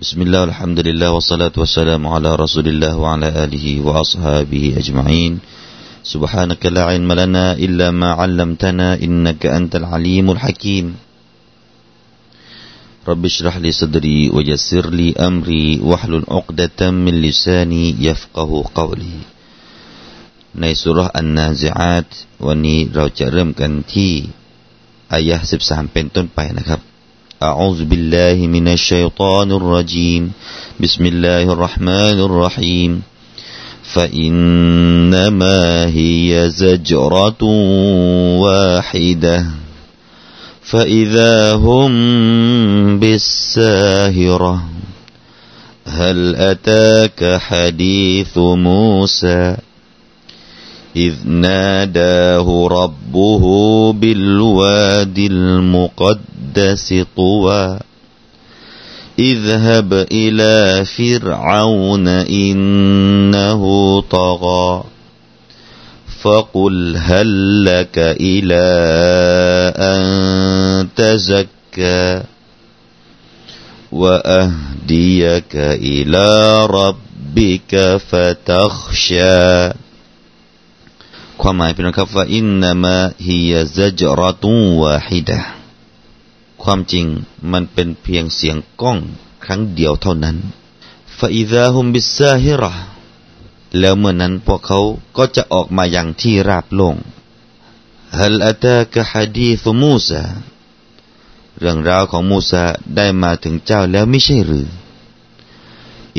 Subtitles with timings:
[0.00, 5.32] بسم الله الحمد لله والصلاة والسلام على رسول الله وعلى آله وأصحابه أجمعين
[6.04, 10.86] سبحانك لا علم لنا إلا ما علمتنا إنك أنت العليم الحكيم
[13.08, 19.18] رب اشرح لي صدري ويسر لي أمري واحلل عقدة من لساني يفقه قولي
[20.60, 22.08] ในสุรอันนาซิอาต
[22.46, 24.12] วันนี้เราจะเริ่มกันที่
[25.12, 26.80] อายะห์13เป็นต้นไปนะครับ
[27.43, 30.31] أعوذ بالله من الشيطان الرجيم.
[30.79, 33.01] بسم الله الرحمن الرحيم.
[33.83, 37.43] فإنما هي زجرة
[38.37, 39.45] واحدة.
[40.61, 44.63] فإذا هم بالساهرة
[45.87, 49.57] هل أتاك حديث موسى؟
[50.95, 53.43] إذ ناداه ربه
[53.93, 57.79] بالواد المقدس طوى.
[59.19, 63.63] اذهب إلى فرعون إنه
[64.01, 64.83] طغى.
[66.21, 68.63] فقل هل لك إلى
[69.77, 72.23] أن تزكى؟
[73.91, 79.71] وأهديك إلى ربك فتخشى.
[81.41, 85.39] ความหมายเป็นนะครับว่าإنما هي زجرة واحدة
[86.63, 87.05] ความจริง
[87.51, 88.97] มันเป็นเพียงเสียงก้อง
[89.43, 90.37] ครั้งเดียวเท่านั้น
[91.17, 92.73] فإذا هم بالساهرة
[93.79, 94.79] แล้วเมื่อนั้นพวกเขา
[95.17, 96.95] ก็จะออกมาอย่างที่ราบโล่ง
[98.19, 100.23] هل أتاك حديث موسى
[101.59, 102.63] เรื่องราวของมูซา
[102.95, 104.67] ได้มาถึงเจ้าแล้วไม่ใช่หรือ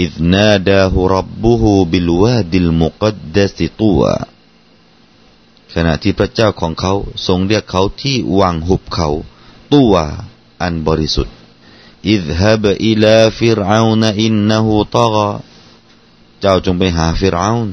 [0.00, 4.02] إذ ناداه ربه بالواد المقدس طوى
[5.74, 6.94] ขณะที่พระเจ้าของเขา
[7.26, 9.08] ทรงเรียกเขาที่วังหุบเขา
[9.74, 9.94] ตัว
[10.62, 11.36] อันบริสุทธิ์
[12.10, 15.16] อิดฮับอิลาฟิรอาวนอินนหูตอก
[16.40, 17.68] เจ้าจงไปหาฟิรอาวน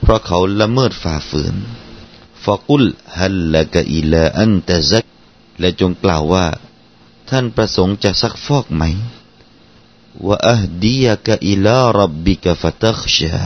[0.00, 1.54] เพราะเขาละเมิดฝ่าฝืน
[2.44, 2.84] فقل
[3.18, 5.04] هل لك إلى أن تزكى
[5.60, 6.46] และจงกล่าวว่า
[7.30, 8.82] ท่านประสงค์จะซักฟอกไหม
[10.26, 13.44] وأهديك إلى ربك فتخشى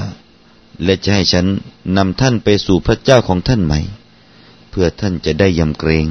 [0.85, 1.47] และจะให้ฉัน
[1.97, 3.75] นำท่านไปสู่พระเจ้าของท่านไหม
[4.71, 6.07] เพื่อท่านจะได้ยำเกรง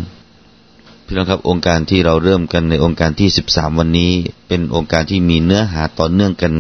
[1.06, 4.12] พี่น้องครับองค์การที่เราเริ่มกันในองค์การที่ 13 วันนี้
[4.48, 6.54] เป็นองค์การที่มีเนื้อหาต่อเนื่องกัน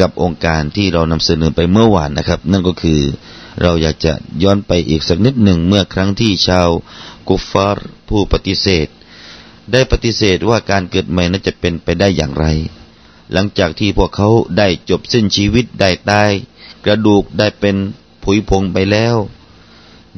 [0.00, 3.00] กับองค์การที่เรานำเสนอไปเมื่อวานนะครับ นั่นก็คือ
[3.62, 4.12] เราอยากจะ
[4.42, 6.68] ย้อนไปอีกสักนิดหนึ่งเมื่อครั้งที่ชาว
[7.28, 8.86] กุฟฟาร์ผู้ปฏิเสธ
[9.72, 12.46] ได้ปฏิเสธว่าการเกิดใหม่นั้นจะเป็นไปได้อย่างไร
[13.32, 14.28] หลังจากที่พวกเขา
[14.58, 16.30] ได้จบสิ้นชีวิตได้ตาย
[16.86, 17.76] กระดูกได้เป็น
[18.22, 19.16] ผุยพงไปแล้ว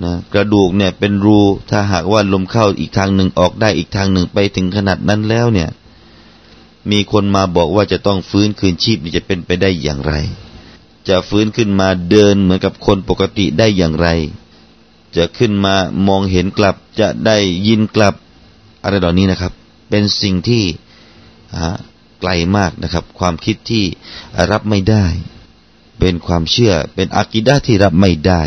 [0.04, 1.40] นะกระดูกเนี่ยเป็นรู
[1.70, 5.68] ถ้าหากว่าลมเข้าอีกทางหนึ่งออกได้อีกทางหนึ่งไปถึงขนาดนั้นแล้วเนี่ย
[6.90, 10.14] มีคนมาบอกว่าจะต้องฟื้นคืนชีพนี่จะเป็นไปได้อย่างไร
[11.08, 14.08] จะฟื้นขึ้นมาเดินเหมือนกับคนปกติได้อย่างไร
[15.16, 15.74] จะขึ้นมา
[16.08, 17.36] มองเห็นกลับจะได้
[17.68, 18.14] ยินกลับ
[18.82, 19.52] อะไรเหล่านี้นะครับ
[19.90, 20.62] เป็นสิ่งที่
[22.20, 23.84] ไกลมากนะครับ ความคิดที่
[24.50, 25.06] รับไม่ได้
[26.02, 28.42] เป็นความเชื่อ เป็นอากิดะที่รับไม่ได้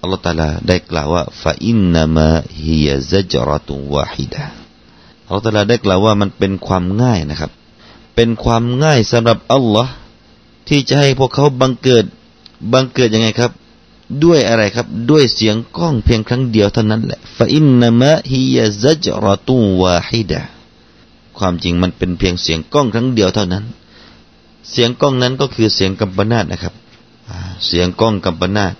[0.00, 4.44] อัลลอฮฺตาลาได้กล่าวว่าฟาอินนามะฮิยาซัจรตุวาฮิดะ
[5.26, 7.50] อัลลอฮฺตาลาได้กล่าวว่ามันเป็นความง่ายนะครับ
[8.14, 9.92] เป็นความง่ายสำหรับอัลลอฮ์
[10.68, 12.04] ที่จะให้พวกเขาบังเกิด
[12.72, 13.52] บังเกิดยังไงครับ
[14.24, 20.40] ด้วยอะไรครับ ด้วยเสียงก้องเพียงครั้งเดียวเท่านั้นแหละฟาอินนามะฮิยาซัจรตุวาฮิดะ
[21.38, 23.64] ความจริงมันเป็นเพียงเสียงก้องครั้งเดียวเท่านั้น
[24.70, 26.74] เสียงก้องนั้นก็คือเสียงกัมปนาตนะครับ
[27.66, 28.74] เสียงก้องกัมปนาต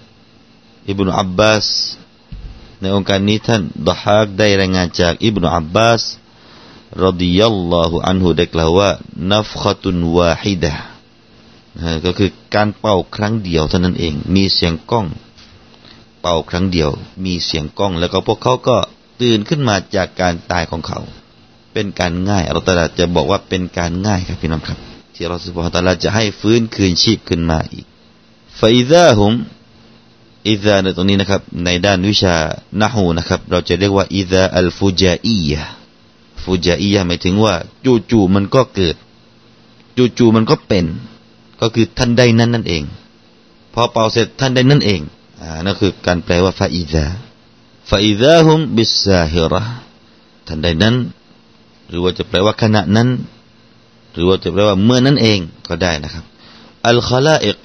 [0.88, 1.66] อิบนุอับบาส
[2.80, 6.02] ในองค์การนี้ท่านดฮากได้รายงานจากอิบนุอับบาส
[7.04, 8.90] รดิยัลลอฮุอันฮุได้กล่าวว่า
[9.32, 10.72] นัฟขตุนวาฮิดะ
[12.04, 15.06] ก็คือการเป่าครั้งเดียวเท่านั้นเอง มีเสียงก้อง
[16.20, 16.90] เป่าครั้งเดียว
[17.24, 18.76] มีเสียงก้อง แล้วก็พวกเขาก็
[19.20, 21.00] ตื่นขึ้นมาจากการตายของเขา
[21.72, 24.78] เป็นการง่ายอัลลอฮฺจะบอกว่าเป็นการง่ายครับพี่น้องครับ
[25.16, 27.86] ที่เราสุบฮฺตะลาจะให้ฟื้นคืนชีพขึ้นมาอีก
[28.58, 29.32] ฟาอิซาฮุม
[30.50, 32.34] อิซาในตรงนี้นะครับ ในด้านวิชา
[32.82, 35.62] นะฮูนะครับ เราจะเรียกว่าอิซาอัลฟูจาอียะ
[36.42, 37.54] ฟูจาอียะหมายถึงว่า
[38.10, 38.96] จู่ๆมันก็เกิด
[40.18, 40.84] จู่ๆมันก็เป็น
[41.60, 42.84] ก็คือทันใดนั้นนั่นเอง
[43.74, 45.00] พอเป่าเสร็จทันใดนั่นเอง
[45.40, 47.04] อ่านั่นคือการแปลว่าฟาอิซา
[47.90, 49.62] ฟาอิซาฮุมบิสซาฮิระ
[50.46, 50.94] ท่านใดนั้น
[51.88, 53.08] หรือว่าจะแปลว่าขณะนั้น
[54.16, 56.24] หรือว่าจะแปลว่าเมื่อนั้นเองก็ได้นะครับ
[56.86, 57.60] الخلائق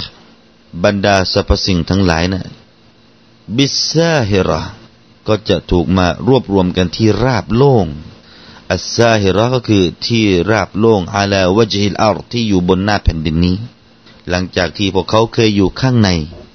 [0.83, 2.42] บรรดาสรรพสิ่งทั้งหลายนะ
[3.57, 4.62] بالساهرة
[5.27, 7.86] ก็จะถูกมารวบรวมกันที่ราบโล่ง
[8.71, 13.56] الساهرةก็คือที่ราบโล่งعلى وجه الأرضที่อยู่บนหน้าแผ่นดินนี้
[14.30, 16.09] หลังจากที่พวกเขาเคยอยู่ข้างใน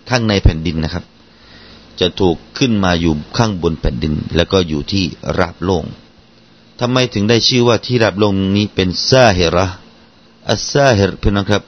[0.08, 1.04] ข้างในแผ่นดินนะครับ
[2.00, 5.04] จะถูกขึ้นมาอยู่ข้างบนแผ่นดิน แล้วก็อยู่ที่
[5.38, 5.84] ราบโล่ง
[6.80, 11.62] ทำไมถึงได้ชื่อว่าที่ราบโล่งนี้เป็นساهرة الساهرพี่น้องครับ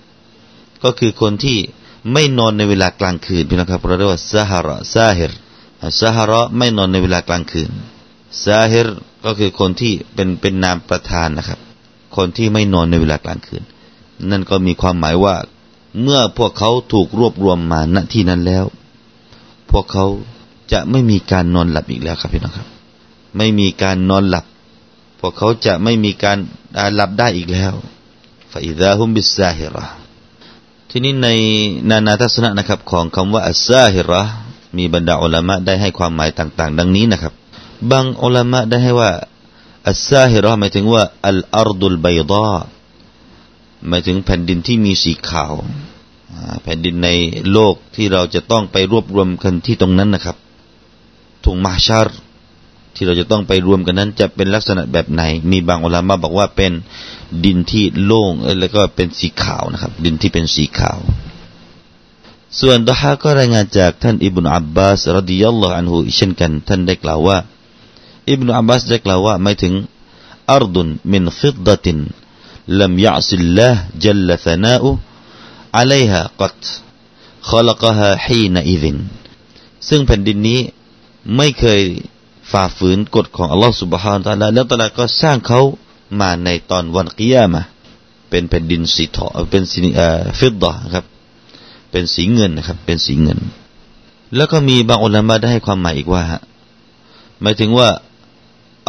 [0.82, 1.58] ก็คือคนที่
[2.12, 5.32] ไม่นอนในเวลากลางคืนพี่น้องครับเราเรียกว่าسهر ساهر
[6.00, 7.70] سهرไม่นอนในเวลากลางคืน
[8.44, 8.88] ซาฮิร
[9.24, 11.60] ก็คือคนที่เป็นเป็นนามประธานนะครับ
[12.16, 13.62] คนที่ไม่นอนในเวลากลางคืน
[14.30, 15.34] นั่นก็มีความหมายว่า
[16.02, 18.64] เมื่อพวกเขาถูกรวบรวมมาณที่นั้นแล้ว
[19.70, 20.06] พวกเขา
[20.72, 22.68] จะไม่มีการนอนหลับอีกแล้วครับพี่น้องครับ
[23.36, 24.44] ไม่มีการนอนหลับ
[25.20, 26.38] พวกเขาจะไม่มีการ
[26.94, 27.72] หลับได้อีกแล้ว
[28.52, 29.84] ฟาอิดาฮุมบิสซาฮิระ
[30.90, 31.28] ทีนี้ใน
[31.90, 34.22] นานาทัศนะนะครับ ของคำว่าอัสซาฮิระ
[34.76, 37.34] มีบรรดาอุลามะได้ให้ความหมายต่าง ๆ ดังนี้นะครับ
[37.90, 39.10] บางอุลามะได้ให้ว่า
[39.88, 42.54] อัสซาฮิรอหมายถึงว่าالأرض البيضاء
[43.88, 45.54] หมายถึงแผ่นดินที่มีสีขาว
[46.62, 47.08] แผ่นดินใน
[47.52, 50.36] โลกที่เราจะต้องไปรวบรวมกันที่ตรงนั้นนะครับ
[51.44, 52.16] ทุ่งมาชาร์
[52.97, 55.21] ที่เราจะต้องไปรวมกันนั้น จะเป็นลักษณะแบบไหน
[55.51, 56.71] มีบางอัลามะบอกว่าเป็น
[57.43, 60.99] ดินที่โล่งแล้วก็เป็นสีขาวนะครับ ดินที่เป็นสีขาว
[62.59, 67.37] ส่วนดะฮาก็รายงานจากท่านอิบนุอับบาสรดิยัลลอฮุอันฮุเช่นกันท่านได้กล่าวว่า
[68.29, 69.73] อิบนุอับบาสได้กล่าวว่าหมายถึง
[70.51, 71.99] อาร์ดุนมินฟิดดติน
[72.67, 74.95] لم يعص الله جل ثناؤه
[75.73, 76.61] عليها قط
[77.41, 78.85] خلقها حينئذ
[79.89, 80.59] ซึ่งแผ่นดินนี้
[81.35, 81.81] ไม่เคย
[82.50, 85.60] ฝ่าฝืนกฎของอัลลอฮฺสุบฮานตะลาแล้วตะลาก็สร้างเขา
[86.20, 87.62] มาในตอนวันกิยามะ
[88.30, 89.78] เป็นแผ่นดินสีทองเป็นสี
[90.38, 91.04] ฟิดดะครับ
[91.90, 93.38] เป็นสีเงินนะครับ เป็นสีเงิน
[94.36, 96.22] แล้วก็มีบางอุลามะได้ให้ความหมายอีกว่า
[97.40, 97.88] หมายถึงว่า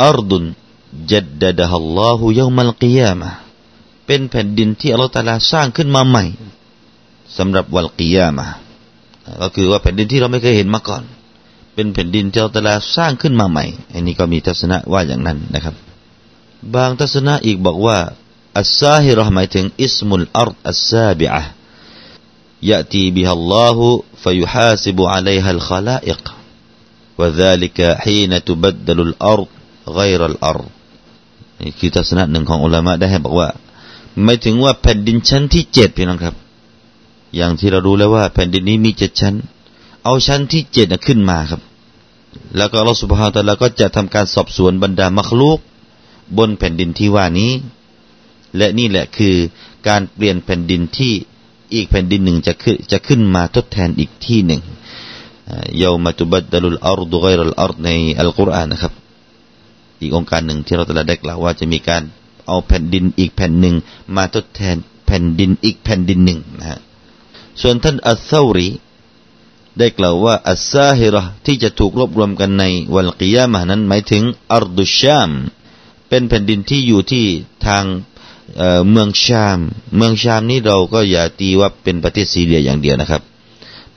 [0.03, 0.43] อัรดุน
[1.11, 3.29] จัดดดะฮัลลอฮุยามัลกิยามะ
[4.05, 6.23] เป็นแผ่นดินที่อัลลอฮฺตาลาสร้างขึ้นมาใหม่
[7.37, 8.45] สำหรับวันกิยามะ
[9.41, 11.03] ก็คือว่าแผ่นดินที่เราไม่เคยเห็นมาก่อน
[11.78, 15.74] เป็นแผ่นดินที่อัลลอฮฺตาลาสร้างขึ้นมาใหม่ อันนี้ก็มีทัศนะว่าอย่างนั้นนะครับ
[16.74, 17.98] บางทัศนะอีกบอกว่า
[18.58, 21.42] อัสซาฮิรหมายถึงอิสมุลอัรอัสซาบิอะ
[22.70, 23.86] ยะตีบิฮัลลอฮุ
[24.22, 26.24] ฟยุฮาซิบุอะลัยฮัลคลาอิก
[27.20, 29.48] وذلك حين تبدل الأرض
[29.98, 30.66] غير الأرض
[31.60, 33.48] นี่คือทัศนะหนึ่งของอุลามะได้ให้บอกว่า
[34.24, 36.34] ไม่ถึงว่าแผ่นดินชั้นที่เจ็ดพี่น้องครับ
[37.36, 39.34] อย่างที่เรารู้แล้วว่า แผ่นดินนี้มีเจ็ดชั้น
[40.04, 41.60] เอาชั้นที่เจ็ดขึ้นมาครับ
[42.57, 45.59] แล้วก็الله سبحانه وتعالىก็จะทำการสอบสวนบรรดาمخلوق
[46.37, 47.51] บนแผ่นดินที่ว่านี้
[48.57, 49.35] และนี่แหละคือ
[49.87, 51.13] การเปลี่ยนแผ่นดินที่
[51.73, 54.61] อีกแผ่นดินหนึ่งจะขึ้นจะขึ้นมาทดแทนอีกที่หนึ่ง
[55.81, 57.89] يوم تبدل الأرض غير الأرضใน
[58.19, 58.93] อัลกุรอานนะครับ
[60.01, 62.03] อีกโองการหนึ่งที่ الله تعالى ได้กล่าวว่าจะมีการ
[62.47, 63.75] เอาแผ่นดินอีกแผ่นหนึ่ง
[64.15, 64.75] มาทดแทน
[65.07, 66.79] แผ่นดินอีกแผ่นดินหนึ่งนะฮะ
[67.61, 68.67] ส่วนท่านอัลซารี
[69.79, 72.65] ได้กล่าวว่าอัสซาฮิระที่จะถูกรวบรวมกันใน
[72.95, 75.29] วันกิยามะนั้นหมายถึงอัรดุชาม
[76.09, 77.25] เป็นแผ่นดินที่อยู่ที่
[77.67, 77.85] ทาง
[78.89, 79.59] เมืองชาม
[79.95, 83.21] เมืองชามนี้เราก็อย่าตีว่าเป็นประเทศซีเรียอย่างเดียวนะครับ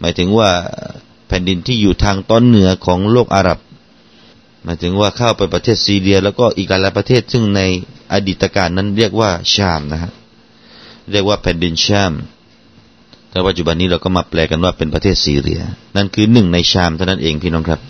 [0.00, 0.50] หมายถึงว่า
[1.28, 3.58] แผ่นดินที่อยู่ทางตอนเหนือของโลกอาหรับ
[4.64, 7.60] หมายถึงว่าเข้าไปประเทศซีเรีย แล้วก็อีกหลายประเทศซึ่งใน
[8.12, 10.12] อดีตการนั้นเรียกว่าชามนะฮะ
[11.10, 12.12] เรียกว่าแผ่นดินชาม
[13.32, 15.60] แต่ปัจจุบันนี้เราก็มาแปลกันว่าเป็นประเทศซีเรีย
[15.96, 17.80] นั่นคือหนึ่งในชามเท่านั้นเองพี่น้องครับ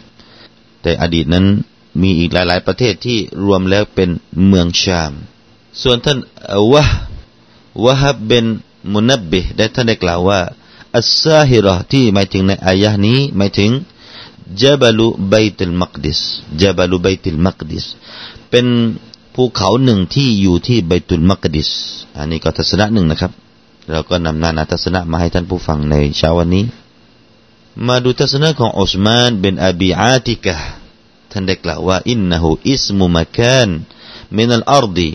[0.83, 1.47] แต่อดีตนั้น
[2.03, 4.11] มีอีกหลาย ๆ ประเทศที่รวมแล้วเป็น
[4.47, 5.13] เมืองชาม
[5.83, 6.19] ส่วนท่าน
[6.73, 6.85] วะ
[7.85, 8.45] วะฮับเป็น
[8.93, 10.41] มุนับบิได้ท่านได้กล่าวว่า
[10.97, 13.71] อัสซาฮิระที่หมายถึงในอายะนี้หมายถึง
[14.61, 16.21] จบลุบัยตุลมักดิส
[16.61, 17.87] จบลุบัยตุลมักดิส
[18.51, 18.67] เป็น
[19.35, 21.71] ภูเขาหนึ่งที่อยู่ที่บัยตุลมักดิส
[22.17, 23.33] อันนี้ก็ทัศนะหนึ่งนะครับ
[23.92, 26.66] เราก็นำนานาทัศนะมาให้ท่านผู้ฟังในเช้าวันนี้
[27.88, 30.56] มาดูทัศนะของอุสมานเป็นอบีอาติกะ
[31.32, 33.70] ท่านได้กล่าวว่าอินนะฮูอิสมุมักาน
[34.38, 35.10] มินัลอาร์ดี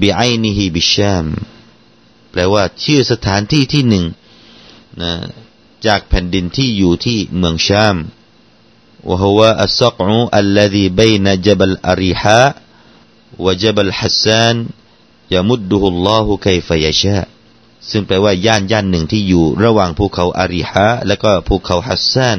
[0.00, 1.26] บิไอนิฮิบิชาม
[2.30, 4.04] แปลว่าชื่อสถานที่ที่หนึ่ง
[5.00, 5.12] นะ
[5.86, 7.96] จากแผ่นดินที่อยู่ที่เมืองชาม
[9.04, 12.62] وهو السقع الذي بين جبل أريحاء
[13.38, 14.66] وجبل حسان
[15.30, 17.28] يمده الله كيف يشاء
[17.90, 22.38] ซึ่งแปลว่าย่านย่านหนึ่งที่อยู่ระหว่างภูเขาอาริฮะและก็ภูเขาฮัสซาน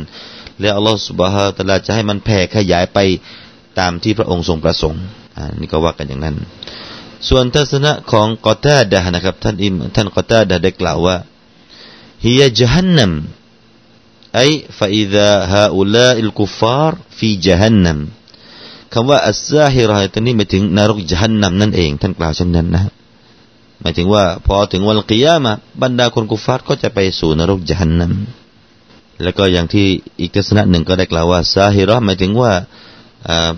[0.59, 2.99] และอัลลอฮฺสุบฮาตะลาจะให้มันแผ่ขยายไป
[3.79, 5.01] ตามที่พระองค์ทรงประสงค์
[5.37, 6.35] อ่านี่ก็ว่ากันอย่างนั้น
[7.29, 11.17] ส่วนทัศนะของกอตาดะนะครับท่านอิมท่านกอตาดะได้กล่าวว่า
[12.25, 13.11] هي جهنم
[14.41, 17.99] أي فإذا هؤلاء الكفار في جهنم
[18.93, 22.87] คำว่าอัสซาฮิรอตัวนี้หมายถึงนรกจันนำนั่นเอง ท่านกล่าวเช่นนั้นนะหม
[23.86, 29.86] หมายถึงว่าพอถึงวันกิยามะบรรดาคนكفارก็จะไปสู่นรกجهنمแล้วก็อย่างที่
[30.20, 32.52] อีกทัศนะหนึ่งก็ได้กล่าวว่าساهرةหมายถึงว่า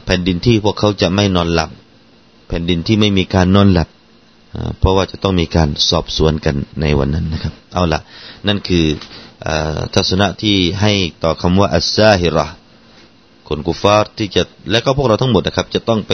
[0.05, 1.71] แผ่นดินที่พวกเขาจะไม่นอนหลับ
[2.49, 3.89] แผ่นดินที่ไม่มีการนอนหลับ
[4.79, 8.01] เพราะว่าจะต้องมีการสอบสวนกันในวันนั้นนะครับ เอาละ
[8.47, 8.85] นั่นคือ
[9.95, 10.93] ทัศนะที่ให้
[11.25, 12.47] ต่อคำว่าอัสซาฮิรอ
[13.49, 16.13] คนكفارที่จะและก็พวกเราทั้งหมดนะครับ จะต้องไป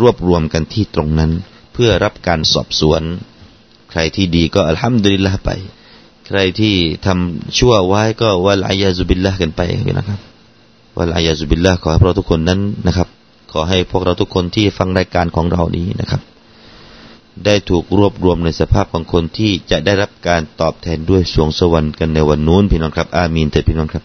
[0.00, 1.30] รวบรวมกันที่ตรงนั้น
[1.72, 3.02] เพื่อรับการสอบสวน
[3.92, 5.50] ใครที่ดีก็الحمد للهไป
[6.26, 6.74] ใครที่
[7.06, 9.60] ทำชั่วไว้ก็والعياذ باللهกันไป
[9.92, 10.18] นะครับ
[10.98, 13.08] والعياذ باللهขอให้พวกเราทุกคนนั้นนะครับ
[13.52, 16.20] ขอให้พวกเราทุกคนที่ฟังรายการของเรานี้นะครับ
[17.44, 24.04] ได้ถูกรวบรวมในสภาพของคนที่จะได้รับการตอบแทนด้วยสวงสวรรค์กันในวันนู้นพี่น้องครับ อามีนเถิดพี่น้องครับ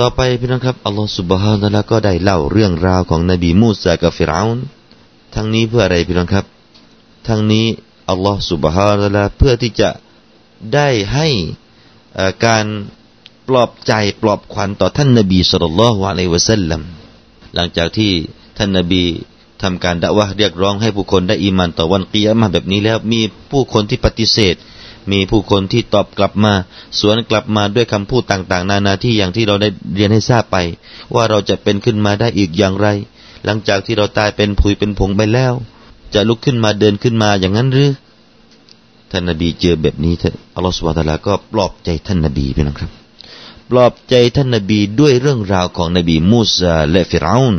[0.00, 4.58] ต่อไปพี่น้องครับอัลลอฮฺสุบฮานะละก็ได้เล่าเรื่องราวของนบีมูซากับฟิรเอาน
[5.34, 6.44] ทั้งนี้เพื่ออะไรพี่น้องครับ
[7.28, 7.66] ทั้งนี้
[8.12, 9.90] อัลลอฮฺสุบฮานะละเพื่อที่จะ
[10.74, 11.28] ได้ให้
[12.46, 12.64] การ
[13.48, 13.92] ปลอบใจ
[14.22, 16.80] ปลอบขวัญต่อท่านนบีสุลต่านละฮ์อะลัยวะสัลลัม
[17.54, 18.12] หลังจากที่
[18.58, 19.02] ท่านนบี
[19.62, 24.56] ทำการด่าวะเรียกร้องให้ผู้คนได้อีมานต่อวันกิยามะแบบนี้แล้วมีผู้คนที่ปฏิเสธ
[25.12, 26.52] มีผู้คนที่ตอบกลับมา
[27.00, 30.56] สวนกลับมาด้วยคำพูดต่างๆ นานาที่อย่างที่เราได้เรียนให้ทราบไป
[31.14, 32.86] ว่าเราจะเป็นขึ้นมาได้อีกอย่างไร
[33.44, 35.52] หลังจากที่เราตายเป็นผุยเป็นผงไปแล้ว
[36.14, 37.90] จะลุกขึ้นมาเดินขึ้นมาอย่างนั้นหรือ
[39.12, 42.90] ท่านนบีเจอแบบนี้ท่านอัลลอฮฺสุบฮฺตะลาก็ปลอบใจท่านนบีพี่น้องครับ
[43.70, 47.56] ปลอบใจท่านนบีด้วยเรื่องราวของนบีมูซาและฟิรเอาน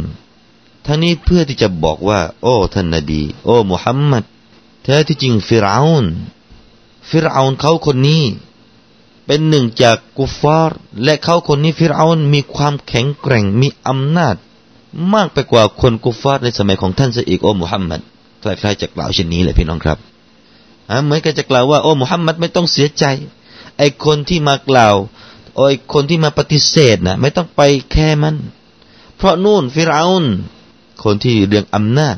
[0.85, 4.23] ทั้งนี้เพื่อที่จะบอกว่า โอ้ ท่านนบี โอ้มุฮัมมัด
[4.83, 6.05] แท้ที่จริงฟิรเอาน
[7.09, 8.23] ฟิรเอานเขาคนนี้
[9.25, 14.35] เป็นหนึ่งจากกุฟาร์และเขาคนนี้ฟิรเอานมีความแข็งแกร่งมีอำนาจ
[15.13, 18.01] มากไปกว่าคนกุฟาร์ในสมัยของท่านซะอีกโอ้มุฮัมมัด
[18.41, 19.97] ใคล้ายๆจะกล่าวเช่นนี้เลยพี่น้องครับ
[21.03, 23.05] เหมือนกับจะกล่าวว่าโอ้มุฮัมมัดไม่ต้องเสียใจ
[23.77, 24.95] ไอคนที่มากล่าว
[25.55, 27.61] โอ้ยคนที่มาปฏิเสธนะไม่ต้องไป
[27.91, 28.35] แค่มัน
[29.17, 30.25] เพราะนู่นฟิรเอาน
[31.03, 32.15] คนที่เรื่องอำนาจ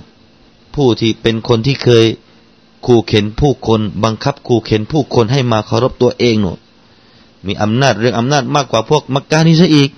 [0.75, 2.05] ผู้ที่เป็นคนที่เคย
[2.86, 6.51] คู่เข็นผู้คน บังคับคู่เข็นผู้คนให้มาเคารพตัวเองหนู
[7.45, 9.89] มีอำนาจเรื่องอำนาจมากกว่าพวกมักกะนี่ซะอีก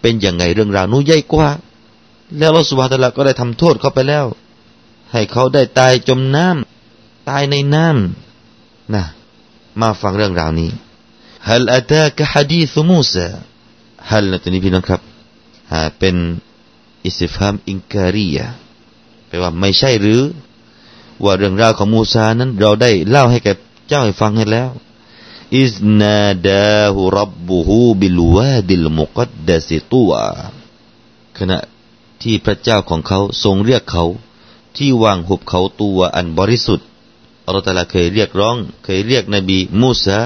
[0.00, 1.48] เป็นยังไงเรื่องราวนู้ใหญ่กว่า
[2.38, 4.26] แล้วลอสุบฮาตะลาก็ได้ทำโทษเขาไปแล้ว
[5.12, 6.75] ให้เขาได้ตายจมน้ำ
[7.28, 9.02] ตายในน้ำนะ
[9.80, 10.70] มาฟังเรื่องราวนี้
[11.48, 13.26] ฮัลอาตากะฮะดีษมูซา
[14.10, 15.00] ฮัลนะตัวนี้พี่น้องครับ
[15.98, 16.16] เป็น
[17.06, 18.46] อิสฟามอินการียะ
[19.26, 20.22] แปลว่าไม่ใช่หรือ
[21.24, 23.52] ว่าเรื่องราวของมูซานั้น เราได้เล่าให้แก่
[23.88, 24.70] เจ้าให้ฟังให้แล้ว
[25.58, 30.12] อิสนาดาหูรับบูฮูบิลวาดิลมุกัดดสิตัว
[31.38, 31.58] ขณะ
[32.22, 34.04] ที่พระเจ้าของเขาทรงเรียกเขา
[34.76, 36.86] ที่วางหุบเขาตัวอันบริสุทธิ์
[37.46, 40.18] อัลลอฮฺตาลาเคยเรียกร้อง เคยเรียกนบีมูซา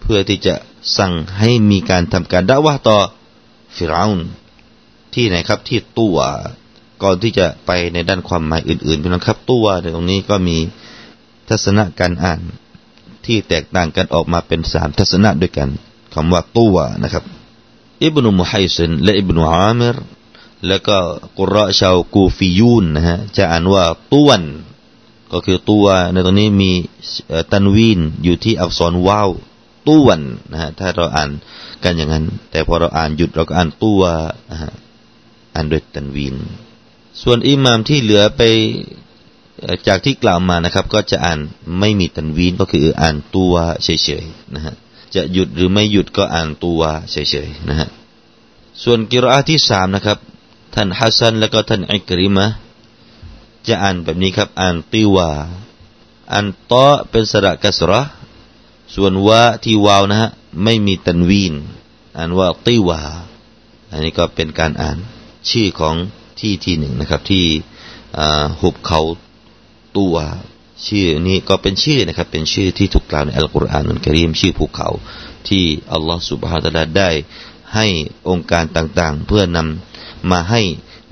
[0.00, 0.54] เพื่อที่จะ
[0.98, 2.98] สั่งให้มีการทำการด่าว่าต่อ
[3.76, 4.20] ฟิรเอาน
[5.14, 6.18] ที่ไหนครับที่ตัว
[7.02, 10.56] ก่อนที่จะไปในด้านความหมายอื่นๆพี่น้องครับตัวในตรงนี้ก็มี
[11.48, 12.40] ทัศนะการอ่าน
[13.26, 15.68] ที่แตกต่างกันออกมาเป็นสามทัศนะด้วยกัน
[16.14, 17.24] คำว่าตัวนะครับ
[18.04, 19.96] อิบนุมุฮัยซินและอิบนุอามิร
[20.66, 20.96] แล้วก็
[21.38, 24.40] กุรอชาวกูฟิยูนนะฮะจะอ่านว่าต้วน
[25.32, 26.70] ก็คือตัวในตรงนี้มี
[27.52, 29.30] ตันวีนอยู่ที่อักษรว้าว
[29.88, 30.20] ต้วน
[30.52, 31.30] นะฮะถ้าเราอ่าน
[31.84, 34.02] กันอย่างนั้น แต่พอเราอ่านหยุดเราก็อ่านตัว
[34.50, 34.72] นะฮะ
[35.54, 36.36] อ่านด้วยตันวีน
[37.22, 38.42] ส่วนอิหมามที่เหลือไป
[39.88, 41.38] จากที่กล่าวมานะครับ ก็จะอ่าน
[41.80, 44.74] ไม่มีตันวีนก็คืออ่านตัวเฉยๆนะฮะ
[45.14, 47.88] จะหยุดหรือไม่หยุดก็อ่านตัวเฉยๆนะฮะ
[48.82, 50.18] ส่วนกิรอาที่สามนะครับ
[50.74, 52.46] ท่านฮัสซันแล้วก็ท่านอิกริมะ
[53.68, 55.30] จะอ่านแบบนี้ครับ อ่านติวา
[56.32, 58.02] อ่านตอเป็นสระกัสระ
[58.94, 60.30] ส่วนวะที่วาวนะฮะ
[60.64, 61.54] ไม่มีตันวีน
[62.16, 63.00] อ่านว่าติวา
[63.90, 64.96] อันนี้ก็เป็นการอ่าน
[65.50, 65.96] ชื่อของ
[66.40, 67.44] ที่ที่หนึ่งนะครับ ที่
[68.60, 69.00] หุบเขา
[69.96, 70.16] ตัว
[70.86, 74.88] ชื่อนี้ก็เป็นชื่อนะครับ เป็นชื่อที่ถูกกล่าวในอัลกุรอานอัลกิริมชื่อภูเขา
[75.48, 77.10] ที่อัลลอฮฺسبحانه وتعالىได้
[77.74, 77.86] ให้
[78.28, 80.62] โองการต่างๆ เพื่อนำมาให้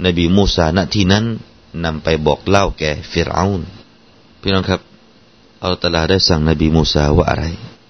[0.06, 1.24] นบีมูซาณที่นั้น
[1.84, 3.62] นำไปบอกเล่าแก่ฟิรเอาน
[4.40, 4.80] พี่น้องครับ
[5.64, 7.44] الله تعالىได้สั่งนบีมูซาว่าอะไร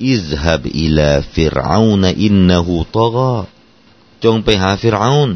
[0.09, 3.35] اذهب إلى فرعون إنه طغى
[4.25, 5.31] จงไปหาฟิรเอาน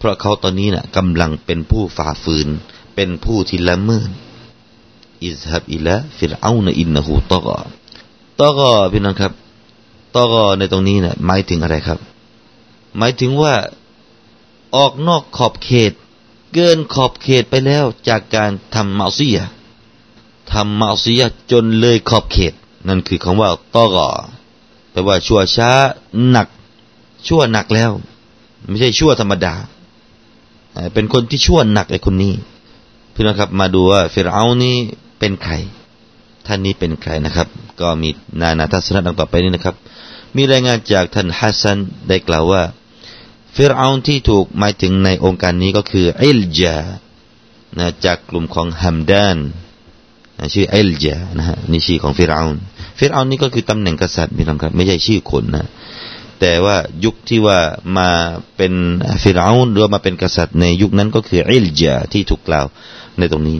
[0.00, 2.48] เพราะเขาตอนนี้นะ่ะกำลังเป็นผู้ฝ่าฝืน
[2.94, 4.10] เป็นผู้ที่ละเมิด
[5.24, 7.48] อิสฮับอิละฟิรเอานอินนหูตอก
[8.40, 8.60] ตอก
[8.92, 9.32] พี่น้องครับ
[10.16, 11.98] ตอกในตรงนี้นะ่ะหมายถึงอะไรครับ
[12.98, 13.54] หมายถึงว่า
[14.76, 15.92] ออกนอกขอบเขต
[16.54, 19.38] เกินขอบเขตไปแล้วจากการทำมาซีย
[20.52, 22.52] ทำมาซียจนเลยขอบเขต
[22.88, 24.08] นั่นคือคำว่าตอกอ
[24.90, 25.70] แปลว่าชั่วช้า
[26.30, 26.48] หนัก
[27.26, 27.90] ชั่วหนักแล้ว
[28.68, 29.54] ไม่ใช่ชั่วธรรมดา
[30.94, 32.34] เป็นคนที่ชั่วหนักไอ้คนนี้
[33.14, 34.76] พี่น้องครับ มาดูว่าฟิรเอานี่
[35.18, 35.54] เป็นใคร
[36.46, 37.48] ท่านนี้เป็นใครนะครับ
[37.80, 38.08] ก็มี
[38.40, 39.76] นานาทัศนะดังต่อไปนี้นะครับ
[40.36, 42.62] มีรายงานจากท่านฮัสซันได้กล่าวว่า
[43.56, 46.76] ฟิรเอาที่ถูกหมายถึงในองค์การนี้ก็คืออิลจา
[47.78, 49.38] นะจากกลุ่มของฮัมดาน
[50.38, 52.44] นะชื่ออิลจานะฮะนี่ชื่อของฟิรเอา
[52.98, 55.68] ฟิรเอานี่ก็คือตำแหน่งกษัตริย์พี่น้องครับไม่ใช่ชื่อคนนะ
[56.40, 57.58] แต่ว่ายุคที่ว่า
[57.96, 58.08] มา
[58.56, 58.72] เป็น
[59.22, 62.66] ฟิรเอาหรือมาเป็นกษัตริย์ในยุคนั้นก็คืออิลจาที่ถูกกล่าว
[63.18, 63.58] ในตรงนี้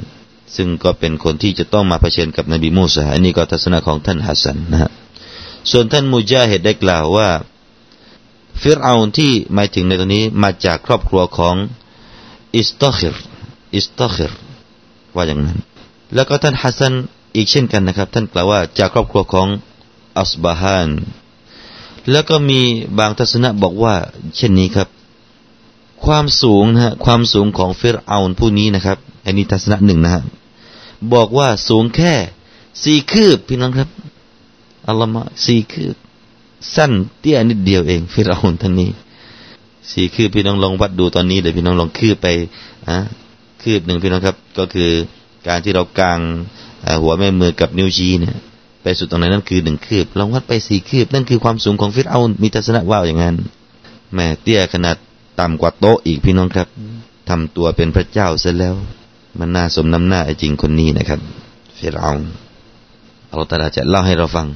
[0.56, 4.90] ซึ่งก็เป็นคนที่จะต้องมาเผชิญกับนบีมูซาอันนี้ก็ทัศนะของท่านฮัสซันนะฮะ
[5.70, 7.28] ส่วนท่านมุจาฮิดได้กล่าวว่า
[8.61, 11.56] ฟิรเอาที่หมายถึงในตรงนี้มาจากครอบครัวของ
[12.56, 13.14] อิสตอคิร
[13.76, 14.32] อิสตอคิร
[15.14, 15.58] ว่าอย่างนั้น
[16.14, 16.94] แล้วก็ท่านฮัสซัน
[17.37, 19.49] อีกเช่นกันนะครับ ท่านกล่าวว่าจากครอบครัวของ
[20.18, 20.88] อัสบาฮาน
[22.11, 22.61] แล้วก็มี
[22.99, 23.94] บางทัศนะบอกว่า
[24.37, 24.88] เช่นนี้ครับ
[26.04, 30.23] ความสูงนะฮะความสูงของฟิรเอาผู้นี้นะครับอันนี้ทัศนะหนึ่งนะฮะ
[31.14, 32.14] บอกว่าสูงแค่
[32.82, 33.88] สี่คืบพี่น้องครับ
[34.88, 35.96] อัลลอฮ์มาสี่คืบ
[36.76, 38.90] สั้นเตี้ยนิดเดียวเอง ฟิรเอาท่านนี้
[39.90, 42.26] สี่คืบพี่น้องลองวัดดูตอนนี้เดี๋ยวพี่น้องลองคืบไป
[42.88, 42.99] อะ
[43.62, 44.90] คืบหนึ่งพี่น้องครับ ก็คือ
[45.49, 46.21] การที่เรากาง
[47.02, 48.37] หัวแม่มือกับนิ้วชี้เนี่ย
[48.83, 53.37] ไปสุดตรงไหนนั่นคือหนึ่งคืบ ลองวัดไปสี่คืบ นั่นคือความสูงของฟิรเอามีทัศนะว่าอย่างนั้น
[54.14, 54.97] แม่เตี้ยขนาด
[55.40, 56.68] ต่ำกว่าโต๊ะอีกพี่น้องครับ
[57.28, 58.75] ทำตัวเป็นพระเจ้าซะแล้ว
[59.38, 61.21] มันน่าสมน้ำหน้าไอ้จริงคนนี้นะครับ
[61.78, 62.12] ฟิรเอา
[63.30, 64.47] อัลลอฮฺตาลาจะเล่าให้เราฟัง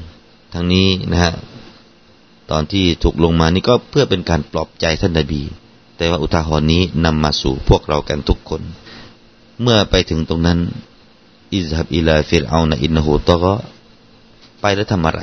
[0.54, 1.32] ทั้งนี้นะฮะ
[2.50, 5.42] ตอนที่ถูกลงมานี่ก็เพื่อเป็นการปลอบใจท่านนบี
[5.96, 8.62] แต่ว่าอุทาหรณ์นี้นำมาสู่พวกเรากันทุกคน
[9.62, 10.58] เมื่อไปถึงตรงนั้น
[11.54, 13.54] اذهب إلى فرعون إنه طغى
[14.60, 15.20] ไปแล้วทำอะไร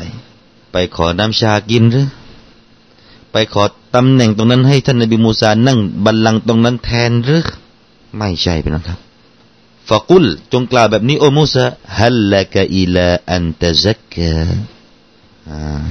[0.71, 2.07] ไปขอน้ำชากินหรือ
[3.31, 3.63] ไปขอ
[3.95, 7.45] ตำแหน่งตรงนั้นให้ท่านนบีมูซานั่งบัลลังก์ตรงนั้นแทนหรือ
[8.17, 8.99] ไม่ใช่เป็นนะครับ
[9.89, 11.65] فقلจงกล่าวแบบนี้โอมูซา
[11.97, 14.31] هل لك إلى أن تزكى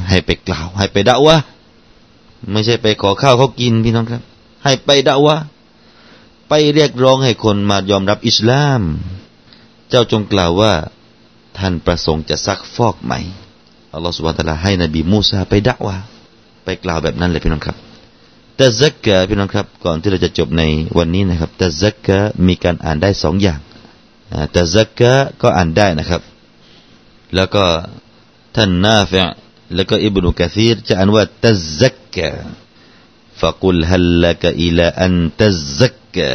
[0.08, 1.36] ให้ไปกล่าว ให้ไปด่าวะ
[2.52, 4.22] ไม่ใช่ไปขอข้าวเขากินพี่น้องครับ
[4.64, 5.36] ให้ไปด่าวะ
[6.48, 8.82] ไปเรียกร้องให้คนมายอมรับอิสลาม
[9.88, 10.72] เจ้าจงกล่าวว่า
[11.58, 13.20] ท่านประสงค์จะซักฟอกใหม่
[13.92, 15.96] อัลลอฮฺสุบฮฺตะลาให้นบีมูซาไปด่าวะ
[16.64, 17.76] ไปกล่าวแบบนั้นเลยพี่น้องครับ
[18.56, 20.62] แต่ซักกะพี่น้องครับ ก่อนที่เราจะจบใน
[20.98, 23.60] วันนี้นะครับแต่ซักกะมีการอ่านได้สองอย่าง
[24.52, 25.12] แต่ซักกะ
[25.42, 26.22] ก็อ่านได้นะครับ
[27.34, 27.64] แล้วก็
[28.56, 29.18] ท่านนาฟิ
[29.74, 32.28] แล้วก็อิบนุกะซีรจะอ่านว่าตัซักกะ
[33.40, 36.28] ฟะกุลฮัลลักะอิลาอันตัซักกะ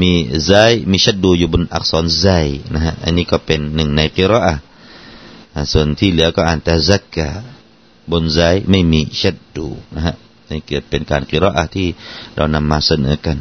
[0.00, 0.12] มี
[0.46, 0.50] ไซ
[0.90, 2.26] มีชัดดูอยู่บนอักษรไซ
[2.74, 4.54] นะฮะอันนี้ก็เป็นหนึ่งในกิรออะ
[5.72, 7.28] ส่วนที่เหลือก็อ่านตาซักกะ
[8.10, 8.38] บนไซ
[8.70, 10.14] ไม่มีชัดดูนะฮะ
[10.50, 11.88] นี่เกิดเป็นการกิรออะที่
[12.34, 13.38] เรานำมาเสนอกัน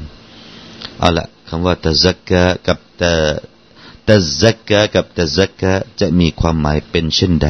[0.99, 7.49] เอาละคำว่าتزكى กับ تتزكى กับ تزكىจะมีความหมายเป็นเช่นใด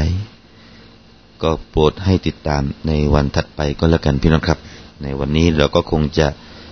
[1.44, 4.60] ก็โปรดให้ติดตามในวันถัดไปก็แล้วกันพี่น้องครับ
[5.02, 6.28] ในวันนี้เราก็คงจะ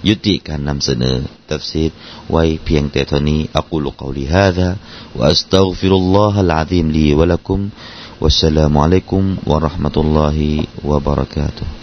[0.07, 1.15] ยุติการนำเสนอ
[1.49, 1.91] ตัฟซีร
[2.31, 7.59] ไว้เพียงแต่เท่านี้أقول قولي هذا وأستغفر الله العظيم لي ولكم
[8.23, 11.80] والسلام عليكم ورحمة الله و